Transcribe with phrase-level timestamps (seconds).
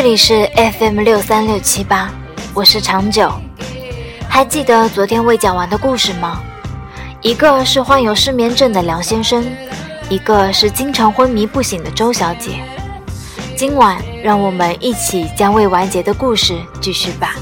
[0.00, 2.10] 这里是 FM 六三六七八，
[2.54, 3.30] 我是长久。
[4.30, 6.40] 还记得昨天未讲完的故事吗？
[7.20, 9.44] 一个是患有失眠症的梁先生，
[10.08, 12.62] 一个是经常昏迷不醒的周小姐。
[13.54, 17.34] 今晚，让我们一起将未完结的故事继续吧。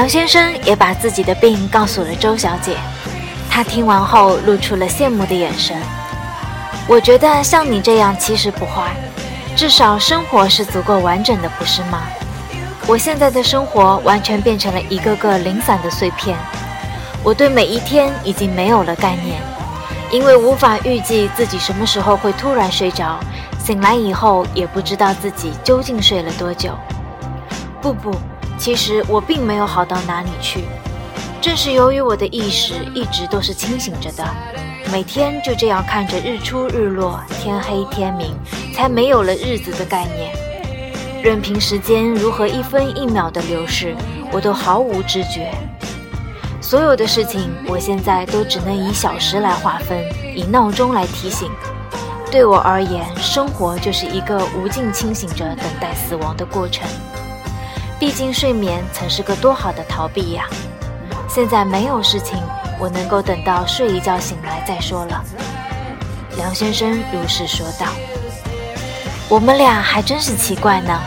[0.00, 2.74] 杨先生也把自己的病告诉了周小姐，
[3.50, 5.76] 她听完后露出了羡慕的眼神。
[6.88, 8.96] 我觉得像你这样其实不坏，
[9.54, 12.00] 至少生活是足够完整的，不是吗？
[12.86, 16.34] 我现在的生活完全变成了一个个零散的碎片，
[17.22, 19.38] 我对每一天已经没有了概念，
[20.10, 23.20] 因为无法预计自己什么时候会突然睡着，
[23.62, 26.72] 醒来以后也不知道自己究竟睡了多久。
[27.82, 28.10] 不不。
[28.60, 30.64] 其实我并没有好到哪里去，
[31.40, 34.22] 正是由于我的意识一直都是清醒着的，
[34.92, 38.36] 每天就这样看着日出日落、天黑天明，
[38.74, 40.30] 才没有了日子的概念。
[41.22, 43.96] 任凭时间如何一分一秒的流逝，
[44.30, 45.50] 我都毫无知觉。
[46.60, 49.98] 所有的事情，我现在都只能以小时来划分，
[50.36, 51.50] 以闹钟来提醒。
[52.30, 56.86] 对我而言，生活就是一个无尽清醒着等待死亡的过程。
[58.00, 60.48] 毕竟睡眠曾是个多好的逃避呀！
[61.28, 62.42] 现在没有事情，
[62.78, 65.22] 我能够等到睡一觉醒来再说了。
[66.34, 67.88] 梁先生如是说道。
[69.28, 70.98] 我们俩还真是奇怪呢，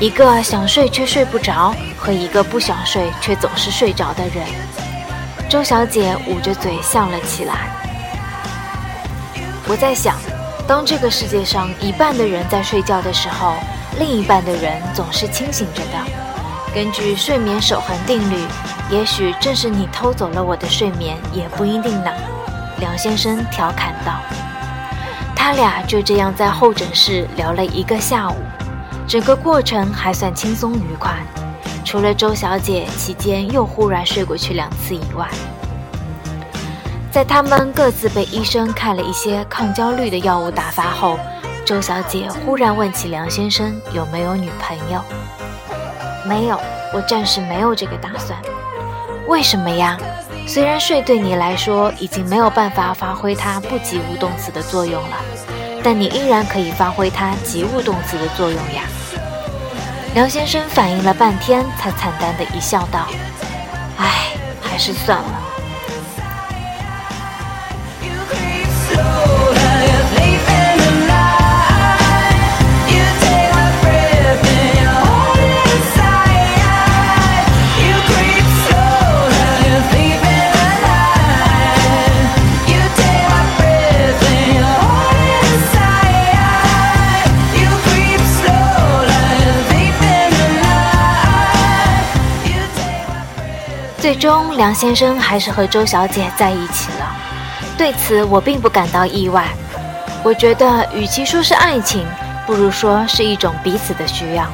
[0.00, 4.46] 一个想睡却睡不着，和一个不想睡却总是睡着的人。
[5.46, 7.68] 周小姐捂着嘴笑了起来。
[9.68, 10.16] 我在想，
[10.66, 13.52] 当这个世界上一半的人在睡觉的时候，
[13.98, 16.29] 另一半的人总是清醒着的。
[16.72, 18.36] 根据睡眠守恒定律，
[18.90, 22.10] 也许正是你偷走了我的睡眠，也不一定呢。
[22.78, 24.20] 梁先生调侃道。
[25.34, 28.36] 他俩就这样在候诊室聊了一个下午，
[29.08, 31.12] 整个过程还算轻松愉快，
[31.84, 35.26] 除了周小姐期间又忽然睡过去两次以外。
[37.10, 41.18] 在他们各自被医生开了一些抗焦虑的药物打发后，
[41.64, 45.02] 周小姐忽然问起梁先生有没有女朋友。
[46.30, 46.56] 没有，
[46.94, 48.38] 我暂时没有这个打算。
[49.26, 49.98] 为什么呀？
[50.46, 55.16] 虽然睡对你来说已经没有办法发挥它不及物动词的作用了，
[55.82, 58.82] 但你依然可以发挥它及物动词的作用呀。
[60.14, 63.08] 梁先生反应了半天，才惨淡的一笑道
[63.98, 64.28] ：“唉，
[64.62, 65.49] 还是算了。”
[94.20, 97.16] 终，梁先生还是和周小姐在一起了。
[97.78, 99.46] 对此，我并不感到意外。
[100.22, 102.06] 我觉得，与其说是爱情，
[102.46, 104.44] 不如说是一种彼此的需要。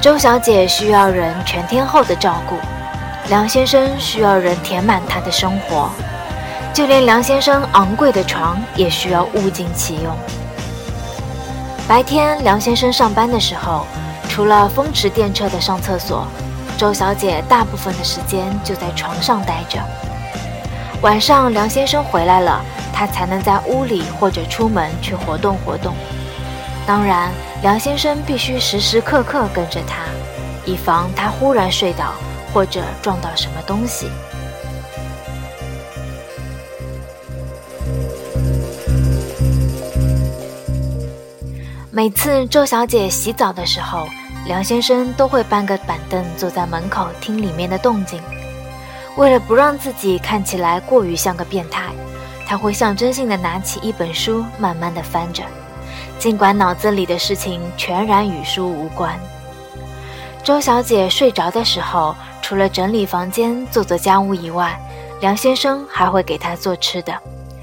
[0.00, 2.56] 周小姐需要人全天候的照顾，
[3.28, 5.88] 梁先生需要人填满他的生活。
[6.74, 10.12] 就连梁先生昂贵的床也需要物尽其用。
[11.86, 13.86] 白天，梁先生上班的时候，
[14.28, 16.26] 除了风驰电掣的上厕所。
[16.82, 19.80] 周小姐大部分的时间就在床上待着。
[21.00, 22.60] 晚上梁先生回来了，
[22.92, 25.94] 她才能在屋里或者出门去活动活动。
[26.84, 27.30] 当然，
[27.62, 30.02] 梁先生必须时时刻刻跟着她，
[30.66, 32.14] 以防她忽然睡倒
[32.52, 34.10] 或者撞到什么东西。
[41.92, 44.04] 每次周小姐洗澡的时候。
[44.46, 48.20] 梁先生都会搬个板凳坐在门口听里面的动静。
[49.16, 51.92] 为了不让自己看起来过于像个变态，
[52.46, 55.44] 他会象征性的拿起一本书，慢慢的翻着，
[56.18, 59.18] 尽管脑子里的事情全然与书无关。
[60.42, 64.76] 周小姐睡着的时候，除了整理房间、做做家务以外，
[65.20, 67.14] 梁先生还会给她做吃的，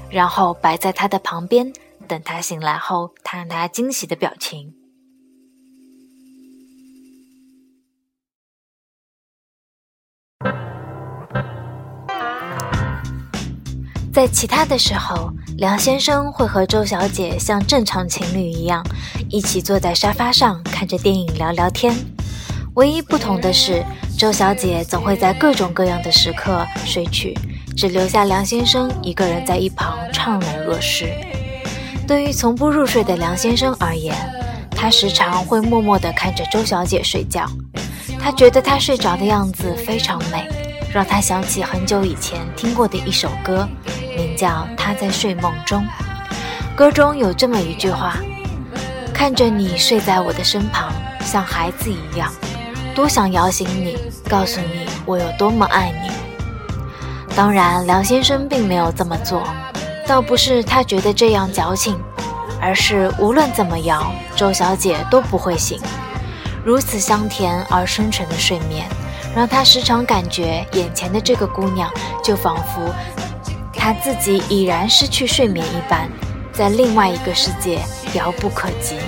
[0.08, 1.70] 然后摆在她的旁边，
[2.08, 4.79] 等她醒来后，看她惊喜的表情。
[14.12, 18.84] 在其他的时候，梁先生会和周小姐像正常情侣一样，
[19.28, 21.94] 一起坐在沙发上看着电影聊聊天。
[22.74, 23.84] 唯一不同的是，
[24.18, 27.38] 周小姐总会在各种各样的时刻睡去，
[27.76, 31.12] 只留下梁先生一个人在一旁怅然若失。
[32.06, 34.12] 对于从不入睡的梁先生而言，
[34.72, 37.46] 他时常会默默地看着周小姐睡觉，
[38.18, 40.48] 他觉得她睡着的样子非常美，
[40.92, 43.68] 让他想起很久以前听过的一首歌。
[44.40, 45.82] 叫《他在睡梦中》，
[46.74, 48.16] 歌中有这么一句话
[49.12, 50.90] ：“看着你睡在我的身旁，
[51.22, 52.32] 像孩子一样，
[52.94, 53.98] 多想摇醒你，
[54.30, 56.10] 告诉你我有多么爱你。”
[57.36, 59.46] 当然，梁先生并没有这么做，
[60.06, 62.00] 倒不是他觉得这样矫情，
[62.62, 65.78] 而是无论怎么摇，周小姐都不会醒。
[66.64, 68.88] 如此香甜而深沉的睡眠，
[69.36, 71.90] 让他时常感觉眼前的这个姑娘
[72.24, 72.90] 就仿佛……
[73.82, 76.06] 他自己已然失去睡眠一般，
[76.52, 77.80] 在另外一个世界
[78.12, 78.98] 遥不可及。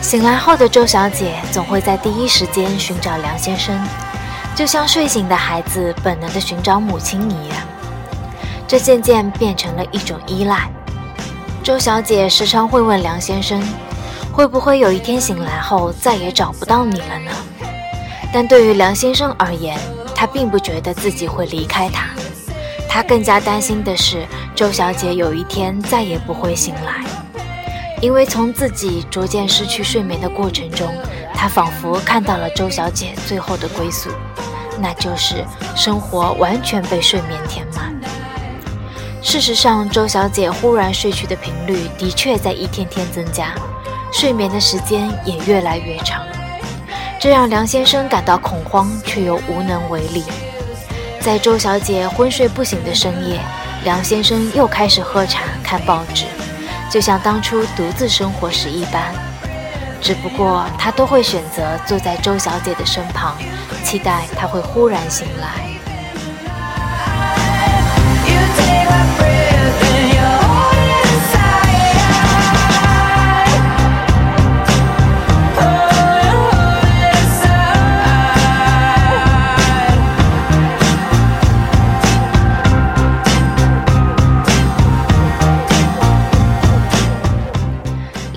[0.00, 3.76] 醒来后的周小姐总会在第一时间寻找梁先生。
[4.58, 7.58] 就像睡醒的孩子本能地寻找母亲一样，
[8.66, 10.68] 这渐渐变成了一种依赖。
[11.62, 13.62] 周小姐时常会问梁先生
[14.34, 17.30] ：“会不会有一天醒来后再也找不到你了呢？”
[18.34, 19.78] 但对于梁先生而言，
[20.12, 22.08] 他并不觉得自己会离开他，
[22.88, 24.26] 他更加担心的是
[24.56, 27.04] 周小姐有一天再也不会醒来，
[28.00, 30.92] 因为从自己逐渐失去睡眠的过程中，
[31.32, 34.10] 他仿佛看到了周小姐最后的归宿。
[34.80, 35.44] 那就是
[35.76, 37.94] 生活完全被睡眠填满。
[39.20, 43.52] 事实上，周小姐忽然睡去的频率的确在一天天增加，
[44.12, 46.24] 睡眠的时间也越来越长，
[47.18, 50.24] 这让梁先生感到恐慌，却又无能为力。
[51.20, 53.40] 在周小姐昏睡不醒的深夜，
[53.84, 56.24] 梁先生又开始喝茶、看报纸，
[56.88, 59.12] 就像当初独自生活时一般。
[60.00, 63.36] 只不过他都会选择坐在周小姐的身旁，
[63.84, 65.67] 期待她会忽然醒来。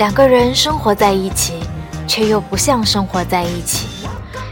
[0.01, 1.59] 两个人生活在一起，
[2.07, 3.87] 却又不像生活在一起，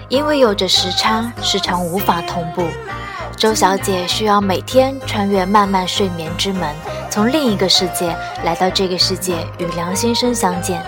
[0.08, 2.68] 因为有着时差，时常无法同步。
[3.36, 6.70] 周小姐需要每天穿越漫漫睡眠之门，
[7.10, 10.84] 从另一个世界来到这个世界与梁先生相见。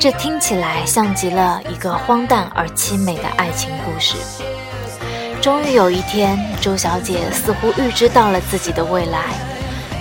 [0.00, 4.16] 这听起来像极了一个荒诞而凄美的爱情故事。
[5.40, 9.26] 终于有一天，周小姐似乎预知到了自己的未来，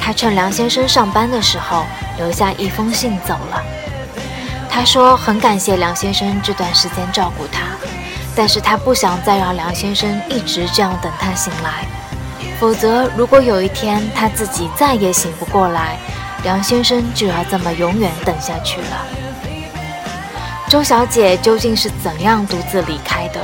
[0.02, 1.86] 她趁梁先生上班的时候
[2.18, 3.64] 留下一封信走了。
[4.70, 7.62] 他说很感谢梁先生这段时间照顾他，
[8.36, 11.86] 但是他不想再让梁先生一直这样等他醒来，
[12.60, 15.98] 否则如果有一天他自己再也醒不过来，
[16.44, 19.08] 梁先生就要这么永远等下去了。
[20.68, 23.40] 周小姐究竟是怎样独自离开的，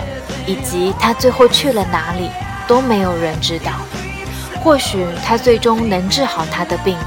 [0.45, 2.29] 以及她最后去了哪里，
[2.67, 3.71] 都没有人知道。
[4.61, 6.97] 或许她最终能治好她的病，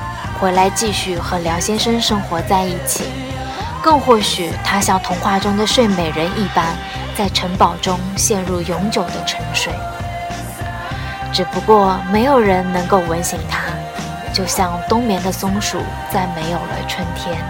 [0.44, 3.04] 回来继续和梁先生生活在一起。
[3.82, 6.76] 更或许，他像童话中的睡美人一般，
[7.16, 9.72] 在城堡中陷入永久的沉睡。
[11.32, 13.72] 只不过，没有人能够吻醒他，
[14.34, 15.80] 就像冬眠的松鼠，
[16.12, 17.42] 再没有了春天。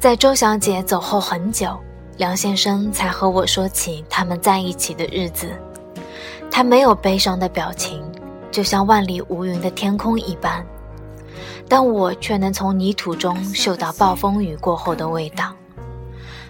[0.00, 1.76] 在周小姐走后很久。
[2.18, 5.50] 梁先生才和我说起他们在一起的日子，
[6.50, 8.02] 他没有悲伤的表情，
[8.50, 10.64] 就像万里无云的天空一般，
[11.68, 15.52] 但我却能从泥土中嗅到暴风雨过后的味道。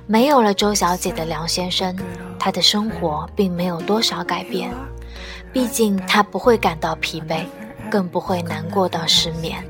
[0.07, 1.95] 没有了周小姐的梁先生，
[2.38, 4.71] 他的生活并没有多少改变，
[5.52, 7.45] 毕竟他不会感到疲惫，
[7.90, 9.62] 更不会难过到失眠。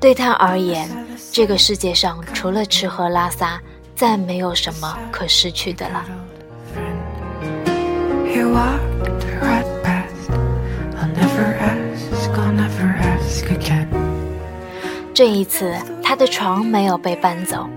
[0.00, 0.88] 对他而言，
[1.30, 3.60] 这个世界上除了吃喝拉撒。
[4.00, 6.02] 再没有什么可失去的了。
[15.12, 17.68] 这一次，他的床没有被搬走。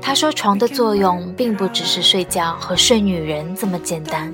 [0.00, 4.32] 他说，床的作用并不只是睡觉和睡女人这么简单。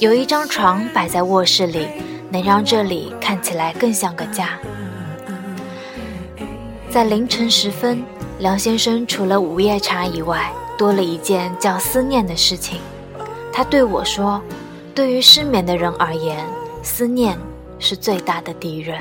[0.00, 1.86] 有一张床摆在卧室里，
[2.30, 4.58] 能让这里看起来更像个家。
[6.92, 8.04] 在凌晨时分，
[8.38, 12.82] 梁先生除了午夜茶以外，多了一件叫思念的事情。
[13.50, 14.42] 他对我说
[14.94, 16.44] ：“对于失眠的人而言，
[16.82, 17.34] 思念
[17.78, 19.00] 是最大的敌人，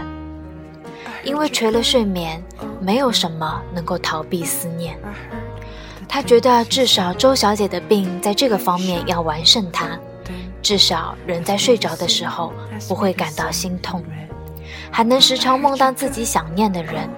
[1.25, 2.41] 因为垂了睡眠，
[2.79, 4.97] 没有什么能够逃避思念。”
[6.07, 9.99] 他觉得至少周小姐的病在这个方面要完胜他。
[10.61, 12.53] 至少人在睡着的时候
[12.87, 14.01] 不会感到心痛，
[14.89, 17.09] 还能时常梦到自己想念的人。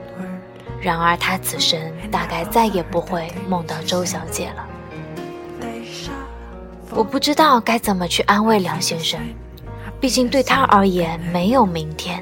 [0.83, 1.79] 然而他此生
[2.11, 4.67] 大概再也不会梦到周小姐了。
[6.91, 9.19] 我不知道该怎么去安慰梁先生，
[9.99, 12.21] 毕竟对他而言没有明天，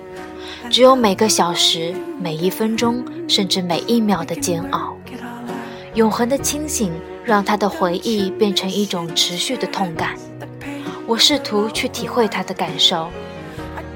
[0.70, 4.96] 只有每个小时、每一分钟，甚至每一秒的煎熬。
[5.96, 6.94] 永恒的清醒
[7.26, 10.16] 让他的回忆变成一种持续的痛感。
[11.06, 13.10] 我试图去体会他的感受，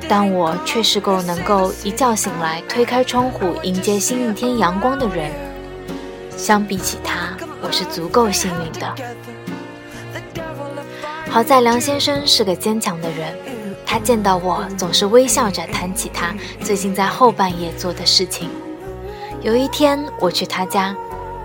[0.07, 5.31] 但我却是够能够一觉醒来推开窗户迎接新一天阳光的人。
[6.37, 8.95] 相比起他，我是足够幸运的。
[11.29, 13.35] 好在梁先生是个坚强的人，
[13.85, 18.49] 他见到我总是微笑着谈起他最近在后半夜做的事情。
[19.41, 20.95] 有一天我去他家，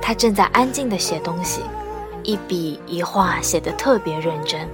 [0.03, 1.63] 他正在安静的写东西，
[2.23, 4.69] 一笔一画写得特别认真。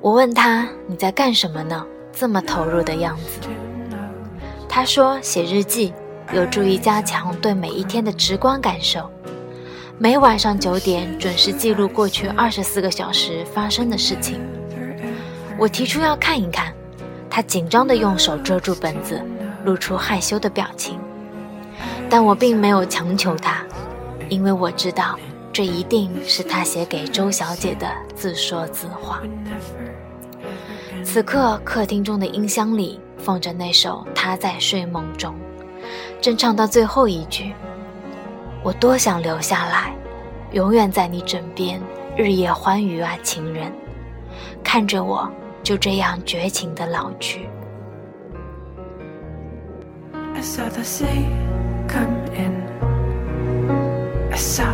[0.00, 1.84] 我问他：“你在干什么呢？
[2.18, 3.48] 这么投入的样子。”
[4.68, 5.92] 他说：“写日记
[6.32, 9.08] 有助于加强对每一天的直观感受。
[9.98, 14.40] 每晚上九点准时记录过去二十四个小时发生的事情。”
[15.58, 16.72] 我提出要看一看，
[17.30, 19.22] 他紧张地用手遮住本子，
[19.64, 20.98] 露出害羞的表情。
[22.10, 23.64] 但我并没有强求他，
[24.28, 25.18] 因为我知道
[25.52, 29.22] 这一定是他写给周小姐的自说自话。
[31.04, 35.34] 此刻，客厅中的音箱里放着那首《他在睡梦中》，
[36.20, 37.54] 正唱到最后一句
[38.62, 39.94] ：“我多想留下来，
[40.52, 41.80] 永远在你枕边，
[42.16, 43.72] 日夜欢愉啊，情人，
[44.62, 45.28] 看着我
[45.62, 47.48] 就这样绝情的老去。”
[50.34, 51.26] I saw the sea
[51.88, 52.52] come in.
[54.30, 54.66] I saw